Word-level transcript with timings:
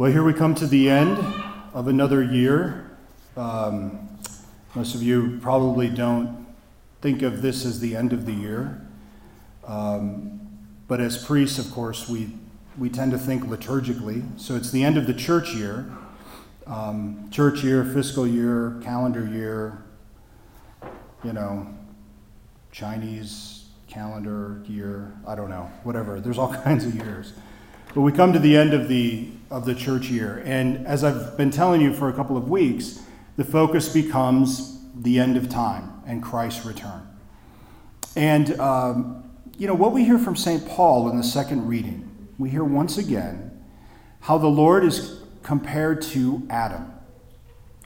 Well, 0.00 0.10
here 0.10 0.22
we 0.22 0.32
come 0.32 0.54
to 0.54 0.66
the 0.66 0.88
end 0.88 1.18
of 1.74 1.86
another 1.86 2.22
year. 2.22 2.90
Um, 3.36 4.08
most 4.74 4.94
of 4.94 5.02
you 5.02 5.38
probably 5.42 5.90
don't 5.90 6.46
think 7.02 7.20
of 7.20 7.42
this 7.42 7.66
as 7.66 7.80
the 7.80 7.96
end 7.96 8.14
of 8.14 8.24
the 8.24 8.32
year. 8.32 8.80
Um, 9.66 10.40
but 10.88 11.02
as 11.02 11.22
priests, 11.22 11.58
of 11.58 11.70
course, 11.70 12.08
we, 12.08 12.30
we 12.78 12.88
tend 12.88 13.12
to 13.12 13.18
think 13.18 13.44
liturgically. 13.44 14.24
So 14.40 14.56
it's 14.56 14.70
the 14.70 14.82
end 14.82 14.96
of 14.96 15.06
the 15.06 15.12
church 15.12 15.52
year. 15.52 15.92
Um, 16.66 17.28
church 17.30 17.62
year, 17.62 17.84
fiscal 17.84 18.26
year, 18.26 18.80
calendar 18.82 19.26
year, 19.26 19.84
you 21.22 21.34
know, 21.34 21.66
Chinese 22.72 23.66
calendar 23.86 24.62
year, 24.66 25.12
I 25.26 25.34
don't 25.34 25.50
know, 25.50 25.70
whatever. 25.82 26.22
There's 26.22 26.38
all 26.38 26.54
kinds 26.64 26.86
of 26.86 26.94
years. 26.94 27.34
But 27.94 28.00
we 28.00 28.12
come 28.12 28.32
to 28.32 28.38
the 28.38 28.56
end 28.56 28.72
of 28.72 28.88
the 28.88 29.32
of 29.50 29.64
the 29.64 29.74
church 29.74 30.08
year. 30.08 30.42
And 30.46 30.86
as 30.86 31.02
I've 31.02 31.36
been 31.36 31.50
telling 31.50 31.80
you 31.80 31.92
for 31.92 32.08
a 32.08 32.12
couple 32.12 32.36
of 32.36 32.48
weeks, 32.48 33.02
the 33.36 33.44
focus 33.44 33.88
becomes 33.88 34.78
the 34.94 35.18
end 35.18 35.36
of 35.36 35.48
time 35.48 36.02
and 36.06 36.22
Christ's 36.22 36.64
return. 36.64 37.06
And, 38.16 38.58
um, 38.60 39.30
you 39.58 39.66
know, 39.66 39.74
what 39.74 39.92
we 39.92 40.04
hear 40.04 40.18
from 40.18 40.36
St. 40.36 40.66
Paul 40.66 41.08
in 41.10 41.16
the 41.16 41.22
second 41.22 41.66
reading, 41.68 42.28
we 42.38 42.50
hear 42.50 42.64
once 42.64 42.96
again 42.96 43.64
how 44.20 44.38
the 44.38 44.48
Lord 44.48 44.84
is 44.84 45.20
compared 45.42 46.02
to 46.02 46.46
Adam. 46.50 46.92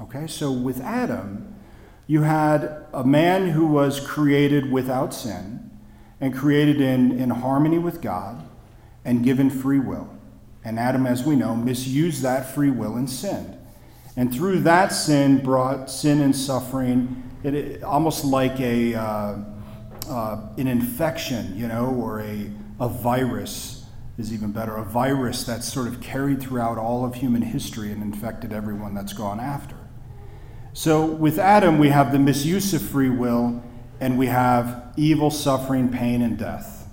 Okay, 0.01 0.27
so 0.27 0.51
with 0.51 0.81
Adam, 0.81 1.55
you 2.07 2.23
had 2.23 2.85
a 2.93 3.05
man 3.05 3.51
who 3.51 3.67
was 3.67 4.01
created 4.01 4.71
without 4.71 5.15
sin 5.15 5.71
and 6.21 6.35
created 6.35 6.81
in, 6.81 7.13
in 7.19 7.31
harmony 7.31 7.79
with 7.79 8.03
God 8.03 8.47
and 9.05 9.25
given 9.25 9.51
free 9.51 9.79
will. 9.79 10.11
And 10.65 10.79
Adam, 10.79 11.07
as 11.07 11.25
we 11.25 11.37
know, 11.37 11.55
misused 11.55 12.23
that 12.23 12.55
free 12.55 12.71
will 12.71 12.97
and 12.97 13.09
sinned. 13.09 13.59
And 14.17 14.33
through 14.33 14.61
that 14.61 14.89
sin 14.89 15.39
brought 15.39 15.91
sin 15.91 16.21
and 16.21 16.35
suffering, 16.35 17.23
it, 17.43 17.55
it 17.55 17.83
almost 17.83 18.25
like 18.25 18.59
a, 18.61 18.95
uh, 18.95 19.37
uh, 20.09 20.41
an 20.57 20.67
infection, 20.67 21.57
you 21.57 21.69
know, 21.69 21.87
or 21.87 22.21
a, 22.21 22.51
a 22.81 22.89
virus 22.89 23.85
is 24.17 24.33
even 24.33 24.53
better, 24.53 24.77
a 24.77 24.85
virus 24.85 25.45
that's 25.45 25.71
sort 25.71 25.89
of 25.89 26.01
carried 26.01 26.41
throughout 26.41 26.79
all 26.79 27.05
of 27.05 27.17
human 27.17 27.43
history 27.43 27.91
and 27.91 28.03
infected 28.03 28.53
everyone 28.53 28.95
that's 28.95 29.13
gone 29.13 29.41
after. 29.41 29.77
So 30.73 31.05
with 31.05 31.39
Adam, 31.39 31.79
we 31.79 31.89
have 31.89 32.13
the 32.13 32.19
misuse 32.19 32.73
of 32.75 32.83
free 32.83 33.11
will, 33.11 33.63
and 34.01 34.19
we 34.19 34.27
have 34.27 34.93
evil, 34.97 35.31
suffering, 35.31 35.89
pain, 35.91 36.23
and 36.23 36.39
death. 36.39 36.84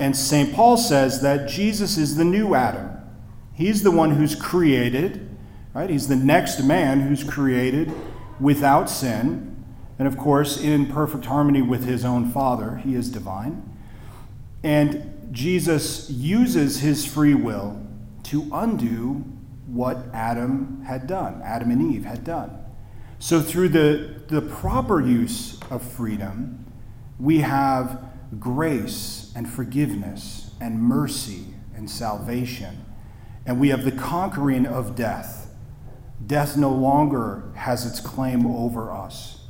And 0.00 0.16
St. 0.16 0.54
Paul 0.54 0.78
says 0.78 1.20
that 1.20 1.46
Jesus 1.46 1.98
is 1.98 2.16
the 2.16 2.24
new 2.24 2.54
Adam. 2.54 2.90
He's 3.52 3.82
the 3.82 3.90
one 3.90 4.12
who's 4.12 4.34
created, 4.34 5.28
right? 5.74 5.90
He's 5.90 6.08
the 6.08 6.16
next 6.16 6.62
man 6.62 7.00
who's 7.00 7.22
created 7.22 7.92
without 8.40 8.88
sin. 8.88 9.62
And 9.98 10.08
of 10.08 10.16
course, 10.16 10.58
in 10.58 10.86
perfect 10.86 11.26
harmony 11.26 11.60
with 11.60 11.84
his 11.84 12.02
own 12.02 12.32
Father, 12.32 12.76
he 12.76 12.94
is 12.94 13.10
divine. 13.10 13.62
And 14.62 15.28
Jesus 15.32 16.08
uses 16.08 16.80
his 16.80 17.04
free 17.04 17.34
will 17.34 17.86
to 18.24 18.48
undo 18.52 19.24
what 19.66 20.06
Adam 20.14 20.82
had 20.86 21.06
done, 21.06 21.42
Adam 21.44 21.70
and 21.70 21.94
Eve 21.94 22.06
had 22.06 22.24
done. 22.24 22.56
So, 23.18 23.42
through 23.42 23.68
the, 23.68 24.22
the 24.28 24.40
proper 24.40 25.00
use 25.00 25.60
of 25.70 25.82
freedom, 25.82 26.64
we 27.18 27.40
have 27.40 28.02
grace 28.38 29.32
and 29.34 29.48
forgiveness 29.48 30.52
and 30.60 30.80
mercy 30.80 31.46
and 31.74 31.90
salvation. 31.90 32.84
And 33.46 33.58
we 33.58 33.70
have 33.70 33.84
the 33.84 33.92
conquering 33.92 34.66
of 34.66 34.94
death. 34.94 35.52
Death 36.24 36.56
no 36.56 36.70
longer 36.70 37.50
has 37.56 37.86
its 37.86 37.98
claim 37.98 38.46
over 38.46 38.92
us. 38.92 39.40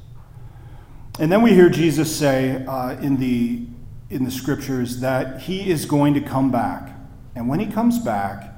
And 1.19 1.31
then 1.31 1.43
we 1.43 1.53
hear 1.53 1.69
Jesus 1.69 2.15
say 2.15 2.65
uh, 2.67 2.93
in, 3.01 3.19
the, 3.19 3.67
in 4.09 4.25
the 4.25 4.31
scriptures 4.31 5.01
that 5.01 5.43
he 5.43 5.71
is 5.71 5.85
going 5.85 6.15
to 6.15 6.21
come 6.21 6.51
back. 6.51 6.97
And 7.35 7.49
when 7.49 7.61
he 7.61 7.67
comes 7.67 7.99
back, 7.99 8.55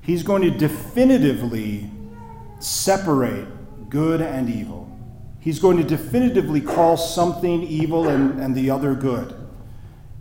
he's 0.00 0.22
going 0.22 0.42
to 0.42 0.50
definitively 0.50 1.90
separate 2.58 3.90
good 3.90 4.22
and 4.22 4.48
evil. 4.48 4.90
He's 5.40 5.58
going 5.58 5.76
to 5.76 5.84
definitively 5.84 6.60
call 6.60 6.96
something 6.96 7.62
evil 7.64 8.08
and, 8.08 8.40
and 8.40 8.54
the 8.54 8.70
other 8.70 8.94
good. 8.94 9.45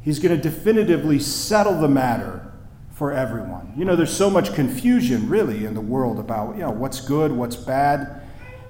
He's 0.06 0.20
going 0.20 0.40
to 0.40 0.42
definitively 0.42 1.18
settle 1.18 1.82
the 1.82 1.88
matter 1.88 2.54
for 2.92 3.12
everyone. 3.12 3.74
You 3.76 3.86
know, 3.86 3.96
there's 3.96 4.16
so 4.16 4.30
much 4.30 4.54
confusion 4.54 5.28
really 5.28 5.66
in 5.66 5.74
the 5.74 5.82
world 5.82 6.20
about, 6.20 6.56
you 6.56 6.62
know, 6.62 6.70
what's 6.70 7.02
good, 7.02 7.32
what's 7.32 7.56
bad. 7.56 8.22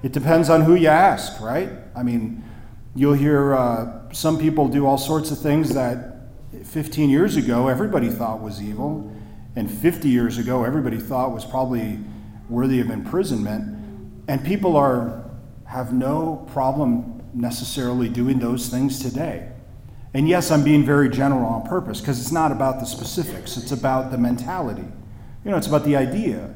It 0.02 0.12
depends 0.12 0.48
on 0.48 0.62
who 0.62 0.74
you 0.74 0.88
ask, 0.88 1.38
right? 1.42 1.68
I 1.94 2.02
mean, 2.02 2.42
you'll 2.94 3.12
hear 3.12 3.54
uh, 3.54 4.10
some 4.12 4.38
people 4.38 4.66
do 4.66 4.86
all 4.86 4.96
sorts 4.96 5.30
of 5.30 5.38
things 5.38 5.74
that 5.74 6.30
15 6.64 7.10
years 7.10 7.36
ago 7.36 7.68
everybody 7.68 8.08
thought 8.08 8.40
was 8.40 8.62
evil, 8.62 9.14
and 9.56 9.70
50 9.70 10.08
years 10.08 10.38
ago 10.38 10.64
everybody 10.64 10.98
thought 10.98 11.32
was 11.32 11.44
probably 11.44 11.98
worthy 12.48 12.80
of 12.80 12.88
imprisonment. 12.88 13.76
And 14.26 14.42
people 14.42 14.74
are 14.74 15.22
have 15.66 15.92
no 15.92 16.48
problem 16.52 17.22
necessarily 17.34 18.08
doing 18.08 18.38
those 18.38 18.70
things 18.70 19.00
today. 19.00 19.52
And 20.16 20.26
yes, 20.26 20.50
I'm 20.50 20.64
being 20.64 20.82
very 20.82 21.10
general 21.10 21.44
on 21.44 21.66
purpose 21.68 22.00
because 22.00 22.18
it's 22.18 22.32
not 22.32 22.50
about 22.50 22.80
the 22.80 22.86
specifics, 22.86 23.58
it's 23.58 23.70
about 23.70 24.10
the 24.10 24.16
mentality. 24.16 24.88
You 25.44 25.50
know, 25.50 25.58
it's 25.58 25.66
about 25.66 25.84
the 25.84 25.94
idea 25.94 26.54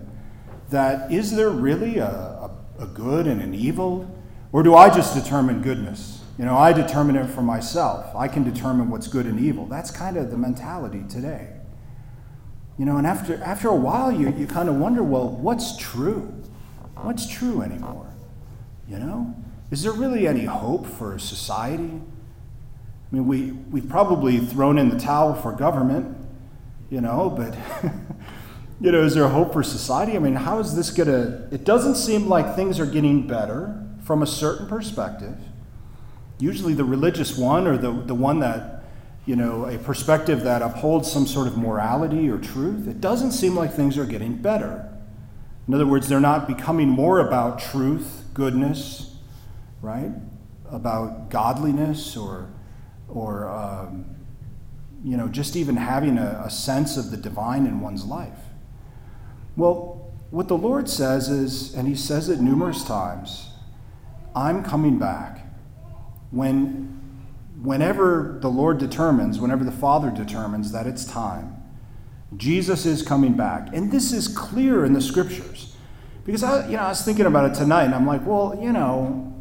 that 0.70 1.12
is 1.12 1.36
there 1.36 1.50
really 1.50 1.98
a, 1.98 2.06
a, 2.08 2.50
a 2.78 2.86
good 2.86 3.26
and 3.26 3.42
an 3.42 3.54
evil? 3.54 4.10
Or 4.52 4.62
do 4.62 4.74
I 4.74 4.88
just 4.88 5.14
determine 5.14 5.60
goodness? 5.60 6.24
You 6.38 6.46
know, 6.46 6.56
I 6.56 6.72
determine 6.72 7.16
it 7.16 7.26
for 7.26 7.42
myself. 7.42 8.16
I 8.16 8.28
can 8.28 8.44
determine 8.44 8.88
what's 8.88 9.08
good 9.08 9.26
and 9.26 9.38
evil. 9.38 9.66
That's 9.66 9.90
kind 9.90 10.16
of 10.16 10.30
the 10.30 10.38
mentality 10.38 11.04
today. 11.06 11.50
You 12.78 12.86
know, 12.86 12.96
and 12.96 13.06
after, 13.06 13.42
after 13.44 13.68
a 13.68 13.76
while, 13.76 14.10
you, 14.10 14.32
you 14.38 14.46
kind 14.46 14.70
of 14.70 14.76
wonder 14.76 15.02
well, 15.02 15.28
what's 15.28 15.76
true? 15.76 16.32
What's 16.96 17.26
true 17.26 17.60
anymore? 17.60 18.10
You 18.88 19.00
know? 19.00 19.34
Is 19.70 19.82
there 19.82 19.92
really 19.92 20.26
any 20.26 20.46
hope 20.46 20.86
for 20.86 21.18
society? 21.18 22.00
I 23.10 23.16
mean, 23.16 23.26
we, 23.26 23.52
we've 23.52 23.88
probably 23.88 24.38
thrown 24.38 24.78
in 24.78 24.88
the 24.88 24.98
towel 24.98 25.34
for 25.34 25.52
government, 25.52 26.16
you 26.90 27.00
know, 27.00 27.28
but, 27.28 27.56
you 28.80 28.92
know, 28.92 29.02
is 29.02 29.14
there 29.14 29.26
hope 29.28 29.52
for 29.52 29.64
society? 29.64 30.14
I 30.14 30.20
mean, 30.20 30.36
how 30.36 30.60
is 30.60 30.76
this 30.76 30.90
going 30.90 31.08
to. 31.08 31.48
It 31.52 31.64
doesn't 31.64 31.96
seem 31.96 32.28
like 32.28 32.54
things 32.54 32.78
are 32.78 32.86
getting 32.86 33.26
better 33.26 33.84
from 34.04 34.22
a 34.22 34.26
certain 34.26 34.68
perspective. 34.68 35.36
Usually 36.38 36.72
the 36.72 36.84
religious 36.84 37.36
one 37.36 37.66
or 37.66 37.76
the, 37.76 37.90
the 37.90 38.14
one 38.14 38.38
that, 38.40 38.84
you 39.26 39.34
know, 39.34 39.66
a 39.66 39.76
perspective 39.76 40.44
that 40.44 40.62
upholds 40.62 41.10
some 41.10 41.26
sort 41.26 41.48
of 41.48 41.58
morality 41.58 42.30
or 42.30 42.38
truth. 42.38 42.86
It 42.86 43.00
doesn't 43.00 43.32
seem 43.32 43.56
like 43.56 43.72
things 43.72 43.98
are 43.98 44.06
getting 44.06 44.36
better. 44.36 44.88
In 45.66 45.74
other 45.74 45.86
words, 45.86 46.08
they're 46.08 46.20
not 46.20 46.46
becoming 46.46 46.88
more 46.88 47.18
about 47.18 47.58
truth, 47.58 48.24
goodness, 48.34 49.16
right? 49.82 50.12
About 50.70 51.28
godliness 51.28 52.16
or 52.16 52.48
or 53.12 53.48
um, 53.48 54.04
you 55.02 55.16
know, 55.16 55.28
just 55.28 55.56
even 55.56 55.76
having 55.76 56.18
a, 56.18 56.42
a 56.44 56.50
sense 56.50 56.96
of 56.96 57.10
the 57.10 57.16
divine 57.16 57.66
in 57.66 57.80
one's 57.80 58.04
life. 58.04 58.38
Well, 59.56 60.12
what 60.30 60.48
the 60.48 60.56
Lord 60.56 60.88
says 60.88 61.28
is, 61.28 61.74
and 61.74 61.88
He 61.88 61.94
says 61.94 62.28
it 62.28 62.40
numerous 62.40 62.84
times, 62.84 63.50
I'm 64.34 64.62
coming 64.62 64.98
back. 64.98 65.46
When, 66.30 67.00
whenever 67.60 68.38
the 68.40 68.48
Lord 68.48 68.78
determines, 68.78 69.40
whenever 69.40 69.64
the 69.64 69.72
Father 69.72 70.10
determines 70.10 70.70
that 70.72 70.86
it's 70.86 71.04
time, 71.04 71.56
Jesus 72.36 72.86
is 72.86 73.02
coming 73.02 73.32
back. 73.32 73.74
And 73.74 73.90
this 73.90 74.12
is 74.12 74.28
clear 74.28 74.84
in 74.84 74.92
the 74.92 75.00
scriptures. 75.00 75.76
Because 76.24 76.44
I, 76.44 76.68
you 76.68 76.76
know, 76.76 76.84
I 76.84 76.88
was 76.90 77.02
thinking 77.02 77.26
about 77.26 77.50
it 77.50 77.54
tonight, 77.54 77.84
and 77.84 77.94
I'm 77.94 78.06
like, 78.06 78.24
well, 78.24 78.56
you 78.60 78.72
know, 78.72 79.34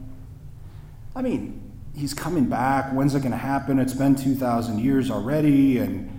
I 1.16 1.22
mean, 1.22 1.59
he's 1.96 2.14
coming 2.14 2.46
back. 2.46 2.92
When's 2.94 3.16
it 3.16 3.20
going 3.20 3.32
to 3.32 3.38
happen? 3.38 3.80
It's 3.80 3.94
been 3.94 4.16
2,000 4.16 4.80
years 4.80 5.12
already. 5.12 5.78
And, 5.78 6.10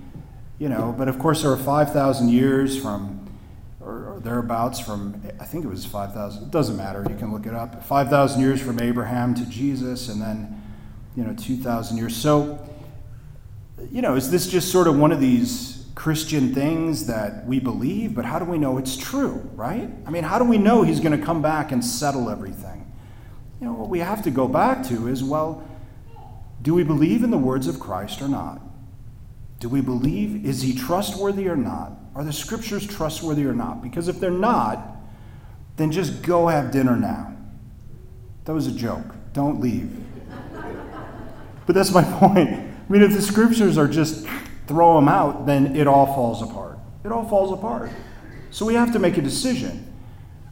you 0.59 0.69
know, 0.69 0.95
but 0.97 1.09
of 1.09 1.19
course, 1.19 1.43
there 1.43 1.51
are 1.51 1.57
5,000 1.57 2.29
years 2.29 2.81
from, 2.81 3.29
or, 3.81 4.21
thereabouts 4.23 4.79
from, 4.79 5.21
I 5.41 5.45
think 5.45 5.65
it 5.65 5.69
was 5.69 5.87
5,000. 5.87 6.43
It 6.45 6.51
doesn't 6.51 6.77
matter. 6.77 7.07
You 7.09 7.17
can 7.17 7.33
look 7.33 7.47
it 7.47 7.55
up. 7.55 7.83
5,000 7.85 8.41
years 8.41 8.61
from 8.61 8.79
Abraham 8.81 9.35
to 9.35 9.47
Jesus, 9.47 10.09
and 10.09 10.21
then, 10.21 10.63
you 11.17 11.25
know, 11.25 11.35
2,000 11.35 11.97
years. 11.97 12.15
So, 12.15 12.59
you 13.91 14.03
know, 14.03 14.17
is 14.17 14.31
this 14.31 14.47
just 14.47 14.71
sort 14.71 14.87
of 14.87 14.99
one 14.99 15.13
of 15.13 15.21
these 15.21 15.87
Christian 15.95 16.55
things 16.55 17.07
that 17.07 17.47
we 17.47 17.61
believe, 17.61 18.15
but 18.15 18.25
how 18.25 18.39
do 18.39 18.45
we 18.45 18.59
know 18.59 18.79
it's 18.79 18.97
true, 18.97 19.51
right? 19.55 19.91
I 20.07 20.11
mean, 20.11 20.25
how 20.25 20.39
do 20.39 20.45
we 20.45 20.59
know 20.59 20.83
he's 20.83 21.01
going 21.01 21.19
to 21.19 21.25
come 21.25 21.43
back 21.43 21.73
and 21.73 21.85
settle 21.85 22.31
everything? 22.31 22.90
You 23.61 23.67
know, 23.67 23.73
what 23.75 23.89
we 23.91 23.99
have 23.99 24.23
to 24.25 24.31
go 24.31 24.49
back 24.49 24.83
to 24.89 25.07
is 25.07 25.23
well, 25.23 25.67
do 26.63 26.75
we 26.75 26.83
believe 26.83 27.23
in 27.23 27.31
the 27.31 27.39
words 27.39 27.67
of 27.67 27.79
Christ 27.79 28.23
or 28.23 28.29
not? 28.29 28.61
Do 29.61 29.69
we 29.69 29.83
believe? 29.83 30.47
Is 30.47 30.63
he 30.63 30.75
trustworthy 30.75 31.47
or 31.47 31.57
not? 31.57 31.93
Are 32.15 32.25
the 32.25 32.33
scriptures 32.33 32.87
trustworthy 32.87 33.45
or 33.45 33.53
not? 33.53 33.83
Because 33.83 34.09
if 34.09 34.19
they're 34.19 34.31
not, 34.31 34.97
then 35.77 35.93
just 35.93 36.23
go 36.23 36.49
have 36.49 36.71
dinner 36.71 36.97
now. 36.97 37.37
That 38.45 38.55
was 38.55 38.67
a 38.67 38.73
joke. 38.73 39.05
Don't 39.33 39.61
leave. 39.61 39.91
but 41.67 41.75
that's 41.75 41.93
my 41.93 42.03
point. 42.19 42.49
I 42.49 42.93
mean, 42.93 43.03
if 43.03 43.13
the 43.13 43.23
scriptures 43.23 43.77
are 43.77 43.87
just 43.87 44.27
throw 44.67 44.97
them 44.97 45.09
out, 45.09 45.47
then 45.47 45.77
it 45.77 45.87
all 45.87 46.07
falls 46.07 46.43
apart. 46.43 46.79
It 47.05 47.13
all 47.13 47.29
falls 47.29 47.53
apart. 47.53 47.91
So 48.51 48.65
we 48.65 48.75
have 48.75 48.93
to 48.95 48.99
make 48.99 49.19
a 49.19 49.23
decision. 49.23 49.90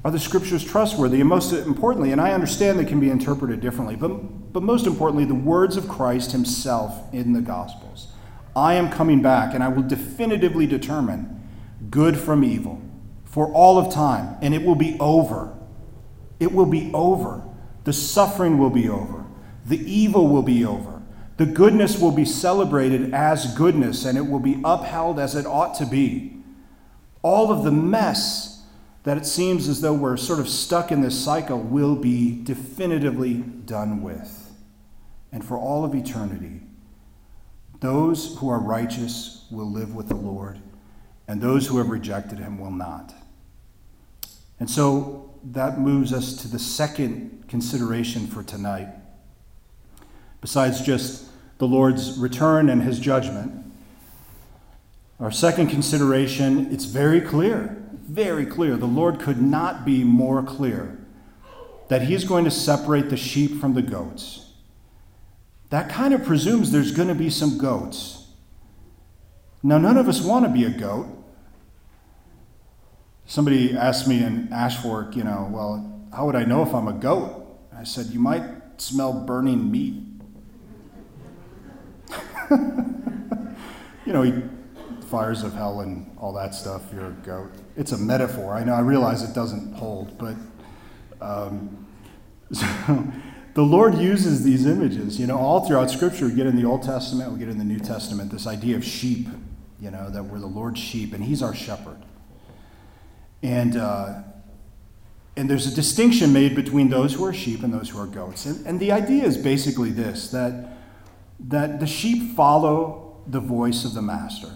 Are 0.04 0.10
the 0.10 0.18
scriptures 0.18 0.64
trustworthy? 0.64 1.20
And 1.20 1.28
most 1.28 1.52
importantly, 1.52 2.12
and 2.12 2.20
I 2.20 2.32
understand 2.32 2.78
they 2.78 2.84
can 2.84 3.00
be 3.00 3.10
interpreted 3.10 3.60
differently, 3.60 3.96
but, 3.96 4.52
but 4.52 4.62
most 4.62 4.86
importantly, 4.86 5.24
the 5.24 5.34
words 5.34 5.76
of 5.76 5.88
Christ 5.88 6.32
himself 6.32 7.12
in 7.12 7.32
the 7.32 7.40
Gospels. 7.40 8.12
I 8.54 8.74
am 8.74 8.90
coming 8.90 9.22
back, 9.22 9.54
and 9.54 9.62
I 9.62 9.68
will 9.68 9.82
definitively 9.82 10.66
determine 10.66 11.42
good 11.90 12.16
from 12.16 12.44
evil 12.44 12.80
for 13.24 13.52
all 13.52 13.78
of 13.78 13.92
time, 13.92 14.36
and 14.40 14.54
it 14.54 14.64
will 14.64 14.74
be 14.74 14.96
over. 15.00 15.54
It 16.40 16.52
will 16.52 16.66
be 16.66 16.90
over. 16.94 17.42
The 17.84 17.92
suffering 17.92 18.58
will 18.58 18.70
be 18.70 18.88
over. 18.88 19.24
The 19.66 19.78
evil 19.78 20.28
will 20.28 20.42
be 20.42 20.64
over. 20.64 21.02
The 21.36 21.46
goodness 21.46 22.00
will 22.00 22.10
be 22.10 22.24
celebrated 22.24 23.14
as 23.14 23.54
goodness, 23.54 24.04
and 24.04 24.18
it 24.18 24.26
will 24.26 24.40
be 24.40 24.60
upheld 24.64 25.18
as 25.20 25.34
it 25.36 25.46
ought 25.46 25.74
to 25.76 25.86
be. 25.86 26.42
All 27.22 27.52
of 27.52 27.64
the 27.64 27.70
mess 27.70 28.57
that 29.08 29.16
it 29.16 29.24
seems 29.24 29.68
as 29.68 29.80
though 29.80 29.94
we're 29.94 30.18
sort 30.18 30.38
of 30.38 30.48
stuck 30.48 30.92
in 30.92 31.00
this 31.00 31.18
cycle 31.18 31.58
will 31.58 31.96
be 31.96 32.42
definitively 32.42 33.34
done 33.34 34.02
with. 34.02 34.52
And 35.32 35.42
for 35.42 35.56
all 35.56 35.84
of 35.84 35.94
eternity, 35.94 36.60
those 37.80 38.36
who 38.36 38.50
are 38.50 38.58
righteous 38.58 39.46
will 39.50 39.70
live 39.70 39.94
with 39.94 40.08
the 40.08 40.14
Lord, 40.14 40.58
and 41.26 41.40
those 41.40 41.66
who 41.66 41.78
have 41.78 41.88
rejected 41.88 42.38
him 42.38 42.58
will 42.58 42.70
not. 42.70 43.14
And 44.60 44.68
so 44.68 45.34
that 45.42 45.78
moves 45.78 46.12
us 46.12 46.34
to 46.42 46.48
the 46.48 46.58
second 46.58 47.44
consideration 47.48 48.26
for 48.26 48.42
tonight. 48.42 48.88
Besides 50.42 50.82
just 50.82 51.30
the 51.58 51.66
Lord's 51.66 52.18
return 52.18 52.68
and 52.68 52.82
his 52.82 52.98
judgment, 52.98 53.67
our 55.20 55.30
second 55.30 55.68
consideration, 55.68 56.72
it's 56.72 56.84
very 56.84 57.20
clear, 57.20 57.82
very 57.92 58.46
clear. 58.46 58.76
The 58.76 58.86
Lord 58.86 59.18
could 59.18 59.40
not 59.40 59.84
be 59.84 60.04
more 60.04 60.42
clear 60.42 60.98
that 61.88 62.02
he's 62.02 62.24
going 62.24 62.44
to 62.44 62.50
separate 62.50 63.10
the 63.10 63.16
sheep 63.16 63.60
from 63.60 63.74
the 63.74 63.82
goats 63.82 64.48
that 65.70 65.90
kind 65.90 66.14
of 66.14 66.24
presumes 66.24 66.72
there's 66.72 66.92
going 66.92 67.08
to 67.08 67.14
be 67.14 67.28
some 67.30 67.58
goats. 67.58 68.26
Now, 69.62 69.78
none 69.78 69.98
of 69.98 70.08
us 70.08 70.20
want 70.20 70.46
to 70.46 70.50
be 70.50 70.64
a 70.64 70.70
goat. 70.70 71.06
Somebody 73.26 73.76
asked 73.76 74.08
me 74.08 74.22
in 74.22 74.50
Ash 74.52 74.78
Fork, 74.78 75.14
you 75.14 75.24
know, 75.24 75.48
well, 75.50 76.08
how 76.14 76.24
would 76.24 76.36
I 76.36 76.44
know 76.44 76.62
if 76.62 76.72
I'm 76.74 76.88
a 76.88 76.94
goat? 76.94 77.44
I 77.76 77.84
said, 77.84 78.06
you 78.06 78.18
might 78.18 78.42
smell 78.78 79.12
burning 79.12 79.70
meat. 79.70 80.02
you 84.06 84.12
know, 84.12 84.22
he, 84.22 84.32
fires 85.08 85.42
of 85.42 85.54
hell 85.54 85.80
and 85.80 86.10
all 86.18 86.32
that 86.34 86.54
stuff, 86.54 86.82
you're 86.92 87.08
a 87.08 87.10
goat. 87.10 87.50
It's 87.76 87.92
a 87.92 87.98
metaphor. 87.98 88.54
I 88.54 88.64
know, 88.64 88.74
I 88.74 88.80
realize 88.80 89.22
it 89.22 89.34
doesn't 89.34 89.74
hold, 89.74 90.18
but 90.18 90.34
um, 91.20 91.86
so 92.52 92.66
the 93.54 93.62
Lord 93.62 93.96
uses 93.96 94.44
these 94.44 94.66
images. 94.66 95.18
You 95.18 95.26
know, 95.26 95.38
all 95.38 95.66
throughout 95.66 95.90
Scripture, 95.90 96.26
we 96.26 96.34
get 96.34 96.46
in 96.46 96.56
the 96.56 96.64
Old 96.64 96.82
Testament, 96.82 97.32
we 97.32 97.38
get 97.38 97.48
in 97.48 97.58
the 97.58 97.64
New 97.64 97.80
Testament, 97.80 98.30
this 98.30 98.46
idea 98.46 98.76
of 98.76 98.84
sheep, 98.84 99.26
you 99.80 99.90
know, 99.90 100.10
that 100.10 100.22
we're 100.24 100.38
the 100.38 100.46
Lord's 100.46 100.80
sheep, 100.80 101.12
and 101.12 101.24
He's 101.24 101.42
our 101.42 101.54
shepherd. 101.54 101.98
And, 103.42 103.76
uh, 103.76 104.22
and 105.36 105.48
there's 105.48 105.66
a 105.66 105.74
distinction 105.74 106.32
made 106.32 106.54
between 106.54 106.88
those 106.88 107.14
who 107.14 107.24
are 107.24 107.32
sheep 107.32 107.62
and 107.62 107.72
those 107.72 107.88
who 107.90 107.98
are 107.98 108.06
goats. 108.06 108.46
And, 108.46 108.66
and 108.66 108.80
the 108.80 108.92
idea 108.92 109.24
is 109.24 109.36
basically 109.36 109.90
this 109.90 110.30
that, 110.30 110.76
that 111.40 111.80
the 111.80 111.86
sheep 111.86 112.34
follow 112.34 113.16
the 113.26 113.40
voice 113.40 113.84
of 113.84 113.94
the 113.94 114.02
master, 114.02 114.50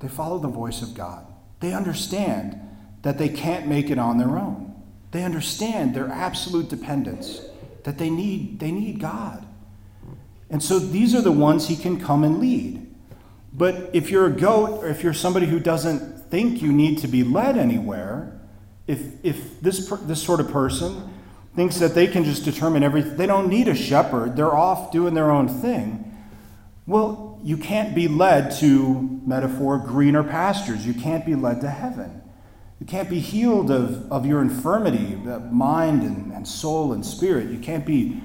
they 0.00 0.08
follow 0.08 0.38
the 0.38 0.48
voice 0.48 0.82
of 0.82 0.94
God. 0.94 1.26
They 1.60 1.72
understand 1.72 2.60
that 3.02 3.18
they 3.18 3.28
can't 3.28 3.66
make 3.66 3.90
it 3.90 3.98
on 3.98 4.18
their 4.18 4.38
own, 4.38 4.74
they 5.10 5.24
understand 5.24 5.94
their 5.94 6.08
absolute 6.08 6.68
dependence 6.68 7.40
that 7.84 7.98
they 7.98 8.10
need, 8.10 8.60
they 8.60 8.70
need 8.70 9.00
God. 9.00 9.46
And 10.50 10.62
so 10.62 10.78
these 10.78 11.14
are 11.14 11.22
the 11.22 11.32
ones 11.32 11.68
he 11.68 11.76
can 11.76 12.00
come 12.00 12.24
and 12.24 12.38
lead. 12.38 12.84
But 13.52 13.90
if 13.92 14.10
you're 14.10 14.26
a 14.26 14.30
goat, 14.30 14.82
or 14.82 14.88
if 14.88 15.02
you're 15.02 15.14
somebody 15.14 15.46
who 15.46 15.58
doesn't 15.60 16.30
think 16.30 16.62
you 16.62 16.72
need 16.72 16.98
to 16.98 17.08
be 17.08 17.22
led 17.22 17.56
anywhere, 17.56 18.40
if, 18.86 19.00
if 19.22 19.60
this, 19.60 19.88
this 20.02 20.22
sort 20.22 20.40
of 20.40 20.50
person 20.50 21.14
thinks 21.54 21.78
that 21.78 21.94
they 21.94 22.06
can 22.06 22.24
just 22.24 22.44
determine 22.44 22.82
everything, 22.82 23.16
they 23.16 23.26
don't 23.26 23.48
need 23.48 23.68
a 23.68 23.74
shepherd, 23.74 24.36
they're 24.36 24.54
off 24.54 24.92
doing 24.92 25.14
their 25.14 25.30
own 25.30 25.48
thing, 25.48 26.16
well, 26.86 27.27
you 27.42 27.56
can't 27.56 27.94
be 27.94 28.08
led 28.08 28.50
to, 28.58 29.20
metaphor, 29.26 29.78
greener 29.78 30.22
pastures. 30.22 30.86
You 30.86 30.94
can't 30.94 31.24
be 31.24 31.34
led 31.34 31.60
to 31.62 31.70
heaven. 31.70 32.22
You 32.80 32.86
can't 32.86 33.10
be 33.10 33.18
healed 33.18 33.70
of, 33.70 34.10
of 34.12 34.24
your 34.24 34.40
infirmity, 34.40 35.20
uh, 35.28 35.40
mind 35.40 36.02
and, 36.02 36.32
and 36.32 36.46
soul 36.46 36.92
and 36.92 37.04
spirit. 37.04 37.50
You 37.50 37.58
can't 37.58 37.84
be 37.84 38.22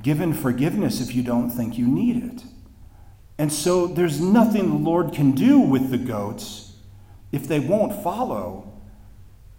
given 0.00 0.32
forgiveness 0.32 1.00
if 1.00 1.14
you 1.14 1.22
don't 1.22 1.50
think 1.50 1.76
you 1.76 1.86
need 1.86 2.16
it. 2.24 2.44
And 3.38 3.52
so 3.52 3.86
there's 3.86 4.20
nothing 4.20 4.68
the 4.68 4.90
Lord 4.90 5.12
can 5.12 5.32
do 5.32 5.58
with 5.58 5.90
the 5.90 5.98
goats 5.98 6.76
if 7.32 7.46
they 7.48 7.60
won't 7.60 8.02
follow. 8.02 8.72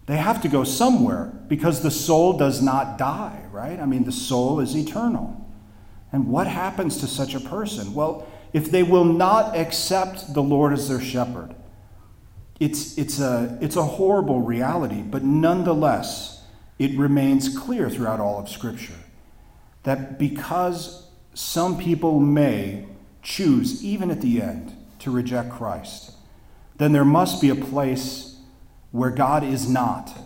They 0.06 0.16
have 0.16 0.42
to 0.42 0.48
go 0.48 0.64
somewhere 0.64 1.32
because 1.48 1.82
the 1.82 1.90
soul 1.90 2.36
does 2.36 2.60
not 2.60 2.98
die, 2.98 3.44
right? 3.50 3.78
I 3.78 3.86
mean, 3.86 4.04
the 4.04 4.12
soul 4.12 4.60
is 4.60 4.76
eternal. 4.76 5.40
And 6.12 6.28
what 6.28 6.46
happens 6.46 6.98
to 6.98 7.06
such 7.06 7.34
a 7.34 7.40
person? 7.40 7.94
Well, 7.94 8.26
if 8.54 8.70
they 8.70 8.84
will 8.84 9.04
not 9.04 9.56
accept 9.56 10.32
the 10.32 10.42
Lord 10.42 10.72
as 10.72 10.88
their 10.88 11.00
shepherd, 11.00 11.54
it's, 12.60 12.96
it's, 12.96 13.18
a, 13.18 13.58
it's 13.60 13.74
a 13.74 13.82
horrible 13.82 14.40
reality, 14.40 15.02
but 15.02 15.24
nonetheless, 15.24 16.44
it 16.78 16.96
remains 16.96 17.54
clear 17.58 17.90
throughout 17.90 18.20
all 18.20 18.38
of 18.38 18.48
Scripture 18.48 18.94
that 19.82 20.18
because 20.20 21.08
some 21.34 21.76
people 21.76 22.20
may 22.20 22.86
choose, 23.22 23.84
even 23.84 24.10
at 24.10 24.20
the 24.20 24.40
end, 24.40 24.72
to 25.00 25.10
reject 25.10 25.50
Christ, 25.50 26.12
then 26.76 26.92
there 26.92 27.04
must 27.04 27.40
be 27.40 27.50
a 27.50 27.56
place 27.56 28.38
where 28.92 29.10
God 29.10 29.42
is 29.42 29.68
not 29.68 30.16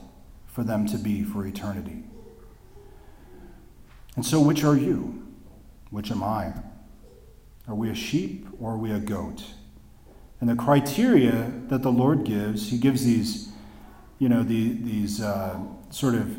for 0.47 0.62
them 0.62 0.87
to 0.88 0.99
be 0.99 1.23
for 1.23 1.47
eternity. 1.47 2.05
And 4.17 4.26
so, 4.26 4.41
which 4.41 4.64
are 4.64 4.76
you? 4.76 5.26
Which 5.91 6.11
am 6.11 6.23
I? 6.23 6.53
Are 7.69 7.75
we 7.75 7.91
a 7.91 7.95
sheep 7.95 8.47
or 8.59 8.73
are 8.73 8.79
we 8.79 8.91
a 8.91 8.99
goat? 8.99 9.45
And 10.41 10.49
the 10.49 10.55
criteria 10.55 11.53
that 11.67 11.83
the 11.83 11.93
Lord 11.93 12.25
gives, 12.25 12.71
He 12.71 12.79
gives 12.79 13.05
these, 13.05 13.51
you 14.19 14.29
know, 14.29 14.43
the, 14.43 14.73
these 14.73 15.21
uh, 15.21 15.61
sort 15.91 16.15
of, 16.15 16.39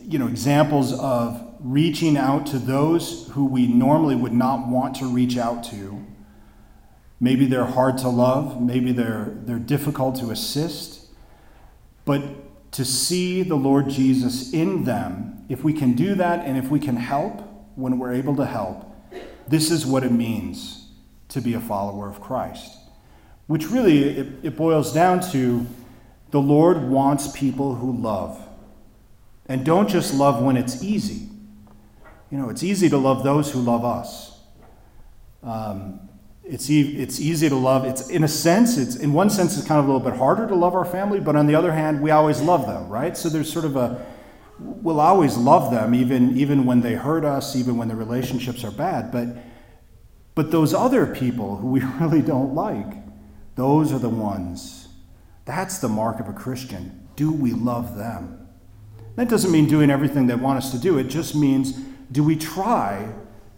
you 0.00 0.18
know, 0.18 0.28
examples 0.28 0.98
of 0.98 1.54
reaching 1.60 2.16
out 2.16 2.46
to 2.46 2.58
those 2.58 3.28
who 3.32 3.44
we 3.44 3.66
normally 3.66 4.16
would 4.16 4.32
not 4.32 4.66
want 4.66 4.94
to 4.96 5.06
reach 5.06 5.36
out 5.36 5.62
to. 5.64 6.06
Maybe 7.20 7.44
they're 7.44 7.66
hard 7.66 7.98
to 7.98 8.08
love, 8.08 8.62
maybe 8.62 8.92
they're, 8.92 9.36
they're 9.44 9.58
difficult 9.58 10.16
to 10.16 10.30
assist, 10.30 11.08
but 12.06 12.22
to 12.72 12.84
see 12.84 13.42
the 13.42 13.56
Lord 13.56 13.90
Jesus 13.90 14.54
in 14.54 14.84
them, 14.84 15.44
if 15.50 15.62
we 15.62 15.74
can 15.74 15.92
do 15.92 16.14
that 16.14 16.46
and 16.46 16.56
if 16.56 16.70
we 16.70 16.80
can 16.80 16.96
help 16.96 17.42
when 17.74 17.98
we're 17.98 18.12
able 18.12 18.36
to 18.36 18.46
help, 18.46 18.89
this 19.50 19.70
is 19.70 19.84
what 19.84 20.04
it 20.04 20.12
means 20.12 20.88
to 21.28 21.40
be 21.40 21.54
a 21.54 21.60
follower 21.60 22.08
of 22.08 22.20
Christ. 22.20 22.76
Which 23.48 23.68
really, 23.68 24.04
it, 24.04 24.26
it 24.44 24.56
boils 24.56 24.92
down 24.92 25.20
to 25.32 25.66
the 26.30 26.40
Lord 26.40 26.84
wants 26.84 27.36
people 27.36 27.74
who 27.74 27.92
love. 27.92 28.40
And 29.46 29.64
don't 29.64 29.88
just 29.88 30.14
love 30.14 30.40
when 30.40 30.56
it's 30.56 30.84
easy. 30.84 31.28
You 32.30 32.38
know, 32.38 32.48
it's 32.48 32.62
easy 32.62 32.88
to 32.90 32.96
love 32.96 33.24
those 33.24 33.50
who 33.50 33.60
love 33.60 33.84
us. 33.84 34.38
Um, 35.42 36.08
it's, 36.44 36.70
e- 36.70 36.96
it's 37.02 37.18
easy 37.18 37.48
to 37.48 37.56
love. 37.56 37.84
It's 37.84 38.08
in 38.08 38.22
a 38.22 38.28
sense, 38.28 38.78
it's 38.78 38.94
in 38.94 39.12
one 39.12 39.30
sense, 39.30 39.58
it's 39.58 39.66
kind 39.66 39.80
of 39.80 39.86
a 39.86 39.92
little 39.92 40.08
bit 40.08 40.16
harder 40.16 40.46
to 40.46 40.54
love 40.54 40.76
our 40.76 40.84
family, 40.84 41.18
but 41.18 41.34
on 41.34 41.48
the 41.48 41.56
other 41.56 41.72
hand, 41.72 42.00
we 42.00 42.12
always 42.12 42.40
love 42.40 42.66
them, 42.66 42.88
right? 42.88 43.16
So 43.16 43.28
there's 43.28 43.52
sort 43.52 43.64
of 43.64 43.74
a 43.74 44.06
we'll 44.60 45.00
always 45.00 45.36
love 45.36 45.70
them, 45.70 45.94
even 45.94 46.36
even 46.36 46.64
when 46.64 46.80
they 46.80 46.94
hurt 46.94 47.24
us, 47.24 47.56
even 47.56 47.76
when 47.76 47.88
the 47.88 47.96
relationships 47.96 48.64
are 48.64 48.70
bad. 48.70 49.10
But 49.10 49.28
but 50.34 50.50
those 50.50 50.72
other 50.72 51.06
people 51.06 51.56
who 51.56 51.68
we 51.68 51.80
really 52.00 52.22
don't 52.22 52.54
like, 52.54 52.94
those 53.56 53.92
are 53.92 53.98
the 53.98 54.08
ones. 54.08 54.88
That's 55.44 55.78
the 55.78 55.88
mark 55.88 56.20
of 56.20 56.28
a 56.28 56.32
Christian. 56.32 57.08
Do 57.16 57.32
we 57.32 57.52
love 57.52 57.96
them? 57.96 58.48
That 59.16 59.28
doesn't 59.28 59.50
mean 59.50 59.66
doing 59.66 59.90
everything 59.90 60.26
they 60.26 60.34
want 60.34 60.58
us 60.58 60.70
to 60.70 60.78
do. 60.78 60.98
It 60.98 61.08
just 61.08 61.34
means 61.34 61.72
do 62.12 62.24
we 62.24 62.36
try 62.36 63.12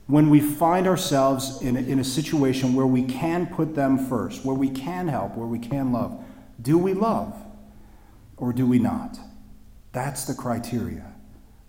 when 0.06 0.28
we 0.28 0.40
find 0.40 0.86
ourselves 0.86 1.62
in 1.62 1.76
a, 1.76 1.80
in 1.80 1.98
a 1.98 2.04
situation 2.04 2.74
where 2.74 2.86
we 2.86 3.02
can 3.02 3.46
put 3.46 3.74
them 3.74 3.96
first, 3.96 4.44
where 4.44 4.56
we 4.56 4.68
can 4.68 5.08
help, 5.08 5.36
where 5.36 5.46
we 5.46 5.58
can 5.58 5.92
love, 5.92 6.22
do 6.60 6.76
we 6.76 6.92
love 6.92 7.34
or 8.36 8.52
do 8.52 8.66
we 8.66 8.78
not? 8.78 9.18
That's 9.92 10.24
the 10.24 10.34
criteria. 10.34 11.12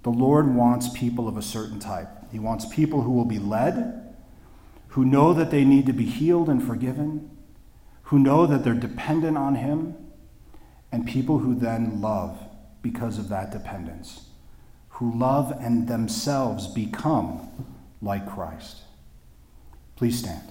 The 0.03 0.09
Lord 0.09 0.53
wants 0.53 0.89
people 0.89 1.27
of 1.27 1.37
a 1.37 1.41
certain 1.41 1.79
type. 1.79 2.09
He 2.31 2.39
wants 2.39 2.65
people 2.65 3.01
who 3.01 3.11
will 3.11 3.25
be 3.25 3.39
led, 3.39 4.15
who 4.89 5.05
know 5.05 5.33
that 5.33 5.51
they 5.51 5.63
need 5.63 5.85
to 5.85 5.93
be 5.93 6.05
healed 6.05 6.49
and 6.49 6.61
forgiven, 6.61 7.29
who 8.03 8.19
know 8.19 8.45
that 8.45 8.63
they're 8.63 8.73
dependent 8.73 9.37
on 9.37 9.55
Him, 9.55 9.95
and 10.91 11.07
people 11.07 11.39
who 11.39 11.55
then 11.55 12.01
love 12.01 12.37
because 12.81 13.17
of 13.17 13.29
that 13.29 13.51
dependence, 13.51 14.29
who 14.89 15.17
love 15.17 15.51
and 15.59 15.87
themselves 15.87 16.67
become 16.67 17.49
like 18.01 18.29
Christ. 18.29 18.81
Please 19.95 20.19
stand. 20.19 20.43